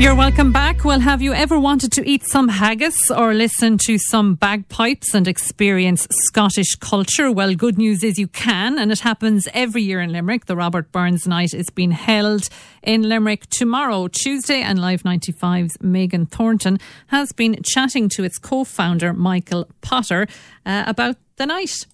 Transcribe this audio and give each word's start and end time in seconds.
You're 0.00 0.16
welcome 0.16 0.50
back. 0.50 0.84
Well, 0.84 0.98
have 0.98 1.22
you 1.22 1.32
ever 1.32 1.58
wanted 1.58 1.92
to 1.92 2.06
eat 2.06 2.24
some 2.24 2.48
haggis 2.48 3.10
or 3.12 3.32
listen 3.32 3.78
to 3.86 3.96
some 3.96 4.34
bagpipes 4.34 5.14
and 5.14 5.26
experience 5.28 6.08
Scottish 6.10 6.74
culture? 6.74 7.30
Well, 7.30 7.54
good 7.54 7.78
news 7.78 8.02
is 8.02 8.18
you 8.18 8.26
can, 8.26 8.76
and 8.76 8.90
it 8.90 9.00
happens 9.00 9.48
every 9.54 9.82
year 9.82 10.00
in 10.00 10.12
Limerick. 10.12 10.46
The 10.46 10.56
Robert 10.56 10.90
Burns 10.90 11.28
Night 11.28 11.54
is 11.54 11.70
being 11.70 11.92
held 11.92 12.48
in 12.82 13.02
Limerick 13.02 13.46
tomorrow, 13.50 14.08
Tuesday, 14.08 14.60
and 14.60 14.80
Live 14.80 15.04
95's 15.04 15.80
Megan 15.80 16.26
Thornton 16.26 16.80
has 17.06 17.32
been 17.32 17.62
chatting 17.64 18.08
to 18.10 18.24
its 18.24 18.36
co 18.36 18.64
founder, 18.64 19.12
Michael 19.14 19.68
Potter, 19.80 20.26
uh, 20.66 20.84
about 20.86 21.16
the 21.36 21.46
night. 21.46 21.86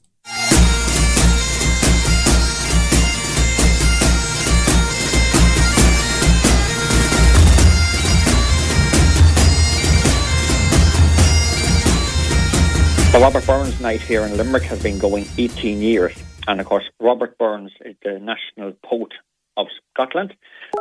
The 13.12 13.19
Robert 13.19 13.45
Burns 13.45 13.80
Night 13.80 14.00
here 14.00 14.23
in 14.23 14.37
Limerick 14.37 14.62
has 14.62 14.80
been 14.80 14.96
going 14.96 15.27
18 15.37 15.82
years. 15.82 16.16
And 16.46 16.60
of 16.60 16.66
course, 16.66 16.84
Robert 17.00 17.36
Burns 17.38 17.73
is 17.84 17.96
the 18.05 18.20
national 18.20 18.73
poet 18.84 19.10
of 19.56 19.66
Scotland, 19.92 20.33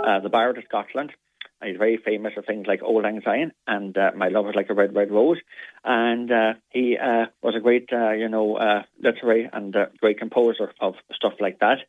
uh, 0.05 0.19
the 0.19 0.29
Bard 0.29 0.59
of 0.59 0.63
Scotland. 0.65 1.11
He's 1.63 1.77
very 1.77 1.97
famous 1.97 2.33
for 2.35 2.43
things 2.43 2.67
like 2.67 2.83
Auld 2.83 3.02
Lang 3.02 3.21
Syne 3.25 3.52
and 3.65 3.97
uh, 3.97 4.11
My 4.15 4.27
Love 4.27 4.47
is 4.47 4.53
Like 4.55 4.69
a 4.69 4.75
Red, 4.75 4.95
Red 4.95 5.09
Rose. 5.09 5.39
And 5.83 6.31
uh, 6.31 6.53
he 6.69 6.99
uh, 7.02 7.25
was 7.41 7.55
a 7.55 7.61
great, 7.61 7.89
uh, 7.91 8.11
you 8.11 8.30
know, 8.30 8.57
uh, 8.57 8.83
literary 9.02 9.49
and 9.52 9.75
great 9.99 10.19
composer 10.19 10.71
of 10.80 10.93
stuff 11.11 11.33
like 11.39 11.57
that. 11.61 11.80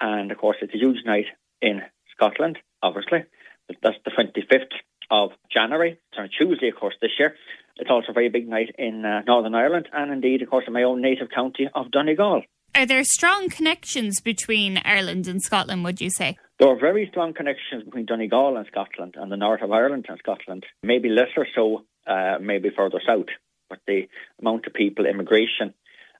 And 0.00 0.30
of 0.30 0.38
course, 0.38 0.58
it's 0.62 0.72
a 0.72 0.78
huge 0.78 1.04
night 1.04 1.26
in 1.60 1.82
Scotland, 2.14 2.58
obviously. 2.80 3.24
That's 3.82 3.96
the 4.04 4.12
25th 4.12 4.70
of 5.10 5.30
January. 5.52 5.98
It's 6.12 6.18
on 6.18 6.28
Tuesday, 6.30 6.68
of 6.68 6.76
course, 6.76 6.94
this 7.02 7.10
year. 7.18 7.34
It's 7.80 7.90
also 7.90 8.10
a 8.10 8.12
very 8.12 8.28
big 8.28 8.46
night 8.46 8.74
in 8.78 9.06
uh, 9.06 9.22
Northern 9.26 9.54
Ireland 9.54 9.88
and 9.92 10.12
indeed, 10.12 10.42
of 10.42 10.50
course, 10.50 10.64
in 10.66 10.74
my 10.74 10.82
own 10.82 11.00
native 11.00 11.30
county 11.34 11.66
of 11.74 11.90
Donegal. 11.90 12.42
Are 12.74 12.86
there 12.86 13.02
strong 13.04 13.48
connections 13.48 14.20
between 14.20 14.80
Ireland 14.84 15.26
and 15.26 15.40
Scotland, 15.42 15.82
would 15.84 16.00
you 16.00 16.10
say? 16.10 16.36
There 16.58 16.68
are 16.68 16.78
very 16.78 17.08
strong 17.10 17.32
connections 17.32 17.84
between 17.84 18.04
Donegal 18.04 18.58
and 18.58 18.66
Scotland 18.66 19.14
and 19.16 19.32
the 19.32 19.36
north 19.38 19.62
of 19.62 19.72
Ireland 19.72 20.06
and 20.08 20.18
Scotland. 20.18 20.66
Maybe 20.82 21.08
lesser 21.08 21.46
so, 21.54 21.84
uh, 22.06 22.36
maybe 22.40 22.68
further 22.68 23.00
south. 23.04 23.28
But 23.70 23.78
the 23.86 24.08
amount 24.40 24.66
of 24.66 24.74
people, 24.74 25.06
immigration, 25.06 25.72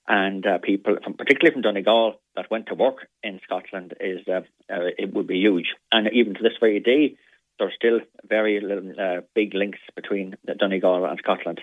and 0.08 0.44
uh, 0.46 0.58
people, 0.62 0.96
from, 1.04 1.14
particularly 1.14 1.52
from 1.52 1.62
Donegal, 1.62 2.14
that 2.36 2.50
went 2.50 2.66
to 2.68 2.74
work 2.74 3.06
in 3.22 3.38
Scotland 3.44 3.94
is 4.00 4.26
uh, 4.26 4.40
uh 4.72 4.90
it 4.98 5.12
would 5.12 5.26
be 5.26 5.38
huge. 5.38 5.74
And 5.92 6.08
even 6.12 6.34
to 6.34 6.42
this 6.42 6.58
very 6.58 6.80
day, 6.80 7.16
there's 7.60 7.74
still 7.74 8.00
very 8.28 8.58
uh, 8.58 9.20
big 9.34 9.54
links 9.54 9.78
between 9.94 10.34
Donegal 10.58 11.04
and 11.04 11.18
Scotland. 11.22 11.60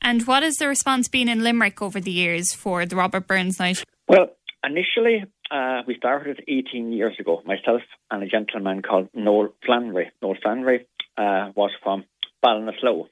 And 0.00 0.24
what 0.26 0.44
has 0.44 0.56
the 0.56 0.68
response 0.68 1.08
been 1.08 1.28
in 1.28 1.42
Limerick 1.42 1.82
over 1.82 2.00
the 2.00 2.12
years 2.12 2.52
for 2.52 2.86
the 2.86 2.94
Robert 2.94 3.26
Burns 3.26 3.58
Night? 3.58 3.82
Well, 4.06 4.28
initially 4.62 5.24
uh, 5.50 5.82
we 5.86 5.96
started 5.96 6.44
18 6.46 6.92
years 6.92 7.16
ago, 7.18 7.42
myself 7.44 7.82
and 8.10 8.22
a 8.22 8.28
gentleman 8.28 8.82
called 8.82 9.08
Noel 9.14 9.48
Flannery. 9.64 10.12
Noel 10.22 10.36
Flannery 10.40 10.86
uh, 11.16 11.50
was 11.56 11.70
from 11.82 12.04
Ballinasloe, 12.44 13.08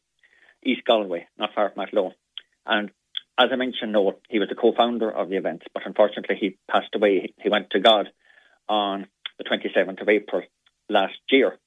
East 0.65 0.83
Galway, 0.87 1.27
not 1.39 1.55
far 1.55 1.71
from 1.71 1.83
Athlone. 1.83 2.13
And 2.67 2.91
as 3.39 3.49
I 3.53 3.57
mentioned, 3.57 3.93
Noel, 3.93 4.21
he 4.29 4.39
was 4.39 4.49
the 4.49 4.55
co-founder 4.55 5.11
of 5.11 5.29
the 5.29 5.37
event, 5.37 5.63
but 5.75 5.85
unfortunately 5.87 6.37
he 6.39 6.59
passed 6.71 6.95
away. 6.95 7.33
He 7.43 7.49
went 7.49 7.71
to 7.71 7.81
God 7.81 8.09
on 8.69 9.07
the 9.39 9.45
27th 9.45 10.01
of 10.01 10.09
April 10.09 10.43
last 10.89 11.19
year 11.31 11.59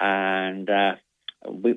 and 0.00 0.68
uh, 0.68 0.92
we 1.48 1.74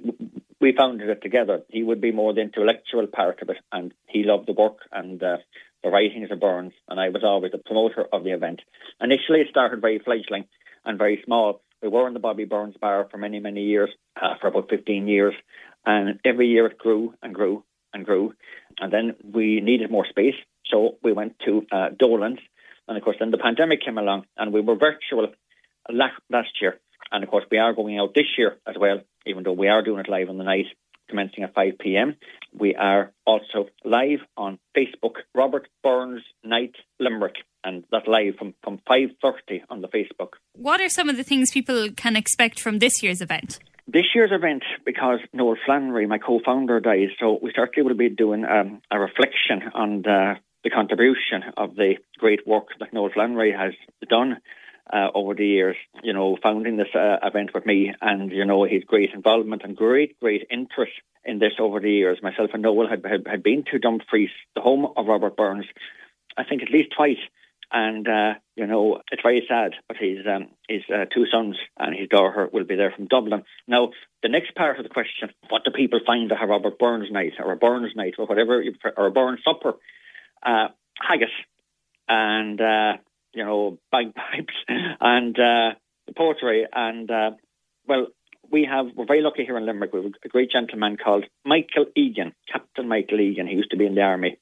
we 0.60 0.74
founded 0.76 1.10
it 1.10 1.22
together. 1.22 1.62
He 1.70 1.84
would 1.84 2.02
be 2.02 2.12
more 2.12 2.34
the 2.34 2.42
intellectual 2.42 3.08
part 3.08 3.42
of 3.42 3.50
it, 3.50 3.58
and 3.72 3.94
he 4.08 4.24
loved 4.24 4.48
the 4.48 4.54
work 4.54 4.78
and 4.92 5.22
uh, 5.22 5.38
the 5.84 5.90
writings 5.90 6.32
of 6.32 6.40
Burns, 6.40 6.74
and 6.88 7.00
I 7.00 7.10
was 7.10 7.24
always 7.24 7.52
the 7.52 7.58
promoter 7.58 8.06
of 8.12 8.24
the 8.24 8.32
event. 8.32 8.62
Initially, 9.02 9.42
it 9.42 9.50
started 9.50 9.82
very 9.82 10.00
fledgling 10.00 10.46
and 10.86 10.98
very 10.98 11.22
small. 11.26 11.62
We 11.82 11.90
were 11.90 12.08
in 12.08 12.14
the 12.14 12.20
Bobby 12.20 12.46
Burns 12.46 12.78
Bar 12.80 13.08
for 13.12 13.18
many, 13.18 13.40
many 13.40 13.64
years, 13.64 13.90
uh, 14.16 14.36
for 14.40 14.48
about 14.48 14.70
15 14.70 15.08
years, 15.08 15.34
and 15.86 16.20
every 16.24 16.48
year 16.48 16.68
it 16.68 16.78
grew 16.78 17.14
and 17.22 17.36
grew 17.36 17.64
and 17.94 18.06
grew. 18.06 18.34
And 18.80 18.92
then 18.92 19.16
we 19.34 19.60
needed 19.60 19.92
more 19.92 20.08
space, 20.08 20.36
so 20.66 20.98
we 21.04 21.12
went 21.12 21.38
to 21.46 21.66
uh, 21.72 21.90
Dolan's. 21.90 22.40
And 22.88 22.98
of 22.98 23.04
course, 23.04 23.18
then 23.20 23.32
the 23.32 23.38
pandemic 23.38 23.82
came 23.84 23.98
along, 23.98 24.26
and 24.38 24.54
we 24.54 24.62
were 24.62 24.76
virtual 24.76 25.28
last 25.90 26.62
year. 26.62 26.80
And 27.14 27.24
of 27.24 27.30
course, 27.30 27.46
we 27.52 27.60
are 27.60 27.74
going 27.74 28.00
out 28.00 28.16
this 28.16 28.26
year 28.38 28.58
as 28.68 28.76
well, 28.78 29.02
even 29.28 29.44
though 29.44 29.54
we 29.54 29.68
are 29.68 29.84
doing 29.84 30.00
it 30.00 30.10
live 30.10 30.30
on 30.30 30.40
the 30.40 30.44
night, 30.44 30.66
commencing 31.08 31.44
at 31.44 31.54
5 31.54 31.78
pm. 31.80 32.16
We 32.58 32.74
are 32.76 33.12
also 33.26 33.68
live 33.86 34.20
on 34.36 34.58
Facebook, 34.76 35.18
Robert 35.36 35.68
Burns 35.84 36.24
Night 36.44 36.74
Limerick, 37.00 37.36
and 37.64 37.84
that's 37.92 38.08
live 38.08 38.36
from, 38.38 38.56
from 38.64 38.80
5.30 38.90 39.62
on 39.70 39.82
the 39.82 39.88
Facebook. 39.90 40.34
What 40.54 40.82
are 40.82 40.90
some 40.90 41.08
of 41.08 41.16
the 41.16 41.24
things 41.24 41.52
people 41.52 41.90
can 41.96 42.16
expect 42.16 42.60
from 42.60 42.80
this 42.80 43.04
year's 43.04 43.22
event? 43.22 43.60
This 43.88 44.06
year's 44.16 44.32
event, 44.32 44.64
because 44.84 45.20
Noel 45.34 45.58
Flannery, 45.66 46.08
my 46.08 46.18
co-founder, 46.18 46.80
died, 46.80 47.10
so 47.20 47.38
we 47.44 47.52
certainly 47.56 47.88
will 47.88 47.98
be 47.98 48.10
doing 48.10 48.44
um, 48.44 48.82
a 48.90 48.98
reflection 48.98 49.70
on 49.76 50.02
the, 50.02 50.36
the 50.64 50.72
contribution 50.72 51.44
of 51.58 51.76
the 51.76 51.96
great 52.18 52.48
work 52.48 52.70
that 52.80 52.92
Noel 52.92 53.12
Flannery 53.14 53.52
has 53.52 53.74
done 54.10 54.38
uh, 54.92 55.08
over 55.16 55.34
the 55.34 55.46
years, 55.46 55.78
you 56.04 56.14
know, 56.14 56.38
founding 56.42 56.78
this 56.78 56.94
uh, 56.94 57.18
event 57.24 57.52
with 57.54 57.66
me 57.66 57.94
and, 58.02 58.32
you 58.32 58.46
know, 58.46 58.64
his 58.64 58.84
great 58.84 59.12
involvement 59.14 59.64
and 59.64 59.76
great, 59.76 60.20
great 60.20 60.46
interest 60.52 60.92
in 61.24 61.40
this 61.40 61.54
over 61.60 61.80
the 61.80 61.92
years. 61.92 62.20
Myself 62.22 62.50
and 62.54 62.64
Noel 62.64 62.90
had, 62.90 63.06
had, 63.06 63.26
had 63.26 63.44
been 63.44 63.64
to 63.72 63.80
Dumfries, 63.80 64.30
the 64.56 64.62
home 64.62 64.88
of 64.98 65.08
Robert 65.08 65.38
Burns, 65.38 65.66
I 66.38 66.44
think 66.44 66.62
at 66.62 66.72
least 66.72 66.94
twice. 66.96 67.24
And, 67.72 68.08
uh, 68.08 68.34
you 68.56 68.68
know, 68.68 69.02
it's 69.12 69.24
very 69.24 69.44
sad, 69.48 69.72
but 69.88 69.98
his, 69.98 70.20
um, 70.28 70.50
his 70.70 70.84
uh, 70.94 71.06
two 71.12 71.26
sons 71.32 71.56
and 71.80 71.98
his 71.98 72.08
daughter 72.08 72.48
will 72.54 72.66
be 72.66 72.76
there 72.76 72.94
from 72.96 73.08
Dublin. 73.08 73.44
Now, 73.68 73.92
the 74.22 74.30
next 74.30 74.54
part 74.54 74.78
of 74.78 74.84
the 74.84 74.90
question, 74.90 75.30
what 75.50 75.64
do 75.64 75.72
people 75.72 76.00
find 76.06 76.32
at 76.32 76.44
a 76.44 76.46
Robert 76.46 76.78
Burns 76.78 77.10
night 77.10 77.34
or 77.40 77.52
a 77.52 77.58
Burns 77.58 77.96
night 77.96 78.16
or 78.20 78.28
whatever, 78.28 78.64
or 78.96 79.08
a 79.08 79.12
Burns 79.12 79.40
supper? 79.44 79.74
Uh, 80.46 80.68
haggis. 81.00 81.30
And, 82.08 82.62
uh, 82.62 82.98
you 83.34 83.44
know, 83.44 83.78
bagpipes 83.92 84.54
and 85.02 85.38
uh, 85.40 85.72
poetry. 86.16 86.66
And, 86.72 87.10
uh, 87.10 87.32
well, 87.88 88.08
we 88.52 88.66
have, 88.70 88.88
we're 88.96 89.06
very 89.06 89.22
lucky 89.22 89.46
here 89.46 89.58
in 89.58 89.66
Limerick. 89.66 89.94
We 89.94 90.04
have 90.04 90.12
a 90.24 90.30
great 90.30 90.52
gentleman 90.52 90.98
called 90.98 91.26
Michael 91.46 91.86
Egan, 91.96 92.34
Captain 92.52 92.88
Michael 92.88 93.20
Egan. 93.20 93.48
He 93.48 93.56
used 93.56 93.72
to 93.72 93.78
be 93.78 93.86
in 93.86 93.96
the 93.96 94.02
army. 94.02 94.38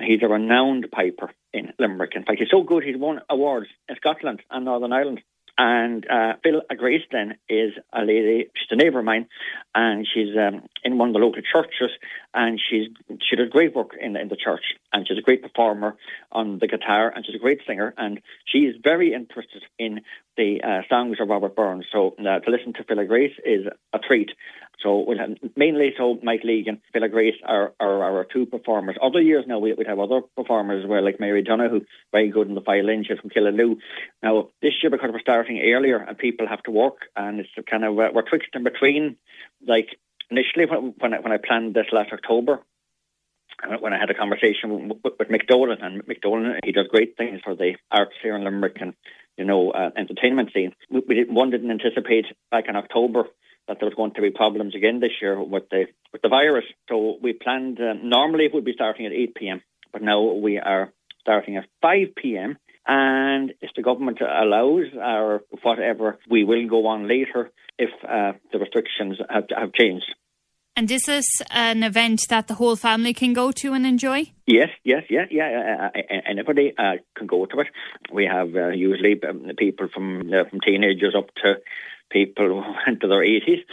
He's 0.00 0.22
a 0.22 0.28
renowned 0.28 0.88
piper 0.90 1.30
in 1.52 1.72
Limerick. 1.78 2.12
In 2.16 2.24
fact, 2.24 2.40
he's 2.40 2.50
so 2.50 2.62
good, 2.62 2.82
he's 2.82 2.96
won 2.96 3.20
awards 3.30 3.68
in 3.88 3.96
Scotland 3.96 4.40
and 4.50 4.64
Northern 4.64 4.92
Ireland. 4.92 5.20
And 5.56 6.04
uh, 6.10 6.34
Phil 6.42 6.62
then 7.12 7.34
is 7.48 7.72
a 7.92 8.00
lady. 8.00 8.48
She's 8.56 8.70
a 8.70 8.76
neighbour 8.76 8.98
of 8.98 9.04
mine, 9.04 9.28
and 9.74 10.06
she's 10.12 10.36
um, 10.36 10.62
in 10.82 10.98
one 10.98 11.10
of 11.10 11.12
the 11.14 11.20
local 11.20 11.42
churches. 11.42 11.90
And 12.32 12.60
she's 12.60 12.88
she 13.22 13.36
does 13.36 13.50
great 13.50 13.74
work 13.74 13.90
in 14.00 14.16
in 14.16 14.28
the 14.28 14.36
church, 14.36 14.64
and 14.92 15.06
she's 15.06 15.18
a 15.18 15.22
great 15.22 15.42
performer 15.42 15.96
on 16.32 16.58
the 16.58 16.66
guitar, 16.66 17.12
and 17.14 17.24
she's 17.24 17.36
a 17.36 17.38
great 17.38 17.60
singer. 17.66 17.94
And 17.96 18.20
she 18.46 18.60
is 18.60 18.74
very 18.82 19.14
interested 19.14 19.62
in 19.78 20.00
the 20.36 20.60
uh, 20.62 20.82
songs 20.88 21.18
of 21.20 21.28
Robert 21.28 21.54
Burns. 21.54 21.86
So 21.92 22.16
uh, 22.18 22.40
to 22.40 22.50
listen 22.50 22.72
to 22.74 22.84
Phil 22.84 23.06
Grace 23.06 23.34
is 23.44 23.66
a 23.92 23.98
treat. 24.00 24.30
So 24.84 25.02
we'll 25.06 25.18
have, 25.18 25.30
mainly 25.56 25.94
so 25.96 26.18
Mike 26.22 26.44
Egan 26.44 26.74
and 26.74 26.80
Phil 26.92 27.08
Grace 27.08 27.34
are, 27.42 27.72
are, 27.80 28.04
our 28.04 28.24
two 28.30 28.44
performers. 28.44 28.96
Other 29.02 29.20
years 29.20 29.46
now 29.48 29.58
we 29.58 29.72
would 29.72 29.86
have 29.86 29.98
other 29.98 30.20
performers 30.36 30.84
as 30.84 30.88
well, 30.88 31.02
like 31.02 31.18
Mary 31.18 31.42
Donoghue, 31.42 31.80
very 32.12 32.28
good 32.28 32.48
in 32.48 32.54
the 32.54 32.60
violin, 32.60 33.02
she's 33.02 33.18
from 33.18 33.30
Killaloe. 33.30 33.76
Now 34.22 34.50
this 34.60 34.74
year 34.82 34.90
because 34.90 35.10
we're 35.10 35.20
starting 35.20 35.60
earlier 35.60 35.96
and 35.96 36.18
people 36.18 36.46
have 36.46 36.62
to 36.64 36.70
work 36.70 36.98
and 37.16 37.40
it's 37.40 37.48
kind 37.68 37.84
of 37.84 37.98
uh, 37.98 38.10
we're 38.14 38.28
twixt 38.28 38.50
in 38.52 38.62
between. 38.62 39.16
Like 39.66 39.88
initially 40.30 40.66
when 40.66 40.94
when 40.98 41.14
I, 41.14 41.20
when 41.20 41.32
I 41.32 41.38
planned 41.38 41.74
this 41.74 41.86
last 41.90 42.12
October, 42.12 42.60
when 43.80 43.94
I 43.94 43.98
had 43.98 44.10
a 44.10 44.14
conversation 44.14 44.88
with, 44.88 44.98
with 45.02 45.30
and 45.30 46.04
Mick 46.06 46.20
Dolan, 46.20 46.60
he 46.64 46.72
does 46.72 46.88
great 46.88 47.16
things 47.16 47.40
for 47.42 47.54
the 47.54 47.74
arts 47.90 48.14
here 48.22 48.36
in 48.36 48.44
Limerick 48.44 48.76
and, 48.80 48.94
you 49.36 49.44
know, 49.44 49.70
uh, 49.70 49.90
entertainment 49.96 50.50
scene. 50.52 50.74
We, 50.90 51.02
we 51.08 51.14
didn't, 51.14 51.34
one 51.34 51.50
didn't 51.50 51.70
anticipate 51.70 52.26
back 52.50 52.64
in 52.68 52.76
October 52.76 53.24
that 53.68 53.78
there 53.80 53.88
was 53.88 53.94
going 53.94 54.12
to 54.14 54.22
be 54.22 54.30
problems 54.30 54.74
again 54.74 55.00
this 55.00 55.12
year 55.20 55.42
with 55.42 55.68
the 55.70 55.86
with 56.12 56.22
the 56.22 56.28
virus. 56.28 56.64
So 56.88 57.16
we 57.22 57.32
planned, 57.32 57.78
um, 57.80 58.08
normally 58.08 58.44
it 58.44 58.54
would 58.54 58.64
be 58.64 58.74
starting 58.74 59.06
at 59.06 59.12
8 59.12 59.34
p.m., 59.34 59.62
but 59.92 60.02
now 60.02 60.22
we 60.32 60.58
are 60.58 60.92
starting 61.20 61.56
at 61.56 61.64
5 61.82 62.14
p.m. 62.16 62.56
And 62.86 63.54
if 63.62 63.70
the 63.74 63.82
government 63.82 64.20
allows 64.20 64.86
or 64.94 65.42
whatever, 65.62 66.18
we 66.28 66.44
will 66.44 66.68
go 66.68 66.86
on 66.86 67.08
later 67.08 67.50
if 67.78 67.90
uh, 68.06 68.32
the 68.52 68.58
restrictions 68.58 69.18
have, 69.30 69.44
have 69.56 69.72
changed. 69.72 70.06
And 70.76 70.90
is 70.90 71.04
this 71.04 71.40
an 71.50 71.84
event 71.84 72.22
that 72.30 72.48
the 72.48 72.54
whole 72.54 72.74
family 72.74 73.14
can 73.14 73.32
go 73.32 73.52
to 73.52 73.72
and 73.74 73.86
enjoy? 73.86 74.32
Yes, 74.46 74.70
yes, 74.82 75.04
yeah, 75.08 75.26
yeah. 75.30 75.90
Uh, 75.94 75.98
uh 75.98 76.20
anybody 76.28 76.74
uh, 76.76 76.96
can 77.16 77.28
go 77.28 77.46
to 77.46 77.60
it. 77.60 77.68
We 78.12 78.26
have 78.26 78.54
uh, 78.56 78.68
usually 78.70 79.20
um, 79.22 79.50
people 79.56 79.88
from 79.94 80.32
uh, 80.32 80.48
from 80.50 80.60
teenagers 80.60 81.14
up 81.16 81.28
to 81.42 81.54
people 82.10 82.64
into 82.86 83.08
their 83.08 83.22
eighties, 83.22 83.64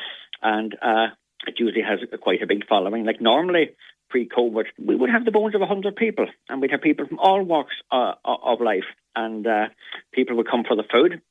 and 0.42 0.76
uh, 0.82 1.08
it 1.48 1.60
usually 1.60 1.84
has 1.84 2.00
quite 2.22 2.42
a 2.42 2.48
big 2.48 2.68
following. 2.68 3.06
Like 3.06 3.22
normally, 3.22 3.72
pre-COVID, 4.10 4.66
we 4.84 4.96
would 4.96 5.10
have 5.10 5.26
the 5.26 5.32
bones 5.32 5.56
of 5.56 5.62
hundred 5.62 5.96
people, 5.96 6.26
and 6.50 6.62
we'd 6.62 6.72
have 6.72 6.82
people 6.82 7.08
from 7.08 7.20
all 7.20 7.44
walks 7.44 7.76
of 7.92 8.62
life, 8.62 8.90
and 9.16 9.46
people 10.12 10.36
would 10.38 10.50
come 10.50 10.64
for 10.64 10.76
the 10.76 10.84
food. 10.92 11.22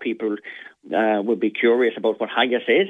people 0.00 0.36
would 0.90 1.40
be 1.40 1.50
curious 1.50 1.94
about 1.96 2.20
what 2.20 2.30
haggis 2.30 2.68
is. 2.68 2.88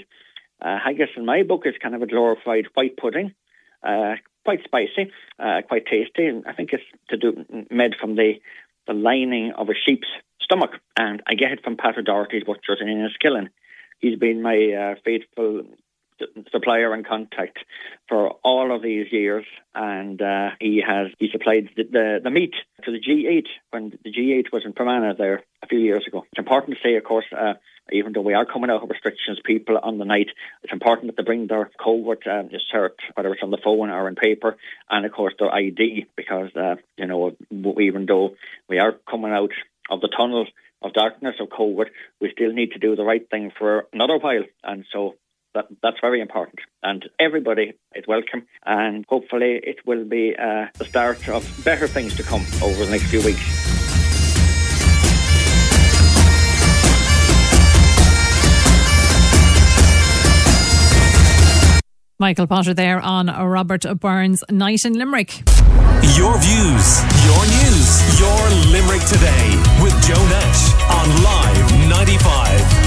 Uh, 0.65 0.79
haggis 0.79 1.11
in 1.17 1.27
my 1.27 1.43
book 1.43 1.63
is 1.67 1.75
kind 1.83 1.95
of 1.95 2.03
a 2.03 2.07
glorified 2.07 2.67
white 2.75 2.97
pudding, 2.97 3.35
uh, 3.83 4.15
quite 4.45 4.65
spicy, 4.65 5.11
uh, 5.39 5.61
quite 5.69 5.87
tasty, 5.87 6.27
and 6.27 6.45
I 6.47 6.53
think 6.53 6.71
it's 6.73 6.83
to 7.11 7.17
do 7.17 7.45
made 7.71 7.95
from 8.01 8.17
the 8.17 8.41
the 8.87 8.95
lining 8.95 9.53
of 9.57 9.69
a 9.69 9.75
sheep's 9.75 10.09
stomach, 10.41 10.73
and 10.97 11.23
I 11.27 11.35
get 11.35 11.53
it 11.53 11.65
from 11.65 11.77
Pat 11.77 11.99
O'Doherty's 11.99 12.45
butchers 12.45 12.79
in 12.81 12.89
Enniskillen. 12.89 13.49
He's 13.99 14.19
been 14.19 14.43
my 14.43 14.73
uh, 14.73 14.95
faithful 15.05 15.63
supplier 16.53 16.93
and 16.93 17.07
contact 17.07 17.59
for 18.09 18.31
all 18.45 18.75
of 18.75 18.83
these 18.83 19.07
years, 19.11 19.45
and 19.75 20.21
uh, 20.21 20.51
he 20.61 20.83
has 20.87 21.09
he 21.19 21.29
supplied 21.31 21.71
the, 21.77 21.85
the, 21.85 22.21
the 22.23 22.31
meat 22.31 22.55
to 22.85 22.93
the 22.93 23.01
G8 23.01 23.47
when 23.71 23.99
the 24.05 24.13
G8 24.13 24.53
was 24.53 24.65
in 24.65 24.73
Fermanagh 24.73 25.17
there 25.17 25.43
a 25.63 25.67
few 25.67 25.79
years 25.79 26.05
ago. 26.07 26.25
It's 26.31 26.39
important 26.39 26.77
to 26.77 26.83
say, 26.89 26.97
of 26.97 27.05
course, 27.05 27.27
uh, 27.37 27.55
even 27.93 28.13
though 28.13 28.21
we 28.21 28.35
are 28.35 28.47
coming 28.47 28.71
out 28.71 28.83
of 28.83 28.91
restrictions, 28.91 29.39
people 29.45 29.79
on 29.83 29.99
the 29.99 30.05
night, 30.05 30.29
it's 30.63 30.73
important 30.73 31.09
that 31.09 31.17
they 31.17 31.27
bring 31.27 31.47
their 31.47 31.71
COVID 31.81 32.27
uh, 32.27 32.49
cert, 32.75 32.97
whether 33.15 33.33
it's 33.33 33.43
on 33.43 33.51
the 33.51 33.59
phone 33.63 33.91
or 33.91 34.09
in 34.09 34.15
paper, 34.15 34.57
and 34.91 35.05
of 35.05 35.13
course 35.13 35.35
their 35.39 35.53
ID, 35.53 36.07
because, 36.17 36.51
uh, 36.57 36.77
you 36.97 37.07
know, 37.07 37.33
even 37.81 38.07
though 38.07 38.35
we 38.69 38.79
are 38.79 38.95
coming 39.11 39.33
out 39.33 39.53
of 39.91 40.01
the 40.01 40.09
tunnel 40.09 40.47
of 40.83 40.93
darkness 40.93 41.37
of 41.41 41.49
COVID, 41.49 41.87
we 42.21 42.31
still 42.33 42.53
need 42.53 42.73
to 42.73 42.79
do 42.79 42.97
the 42.97 43.05
right 43.05 43.29
thing 43.31 43.51
for 43.59 43.87
another 43.93 44.19
while. 44.19 44.45
And 44.63 44.85
so 44.93 45.15
that, 45.55 45.67
that's 45.83 45.97
very 46.01 46.21
important. 46.21 46.61
And 46.83 47.05
everybody 47.19 47.75
is 47.95 48.05
welcome. 48.07 48.47
And 48.65 49.05
hopefully, 49.09 49.61
it 49.63 49.87
will 49.87 50.05
be 50.05 50.35
uh, 50.37 50.67
the 50.79 50.85
start 50.85 51.29
of 51.29 51.49
better 51.65 51.89
things 51.89 52.15
to 52.17 52.23
come 52.23 52.45
over 52.63 52.85
the 52.85 52.91
next 52.91 53.05
few 53.05 53.25
weeks. 53.25 53.74
Michael 62.25 62.47
Potter 62.47 62.73
there 62.73 63.01
on 63.01 63.27
Robert 63.27 63.85
Burns 64.01 64.43
Night 64.51 64.87
in 64.87 64.95
Limerick. 64.95 65.43
Your 66.17 66.39
views, 66.39 67.03
your 67.23 67.45
news, 67.45 68.19
your 68.19 68.41
Limerick 68.73 69.03
today 69.05 69.51
with 69.83 69.93
Joe 70.03 70.25
Nash 70.31 70.73
on 70.89 71.23
Live 71.23 71.91
95. 71.91 72.84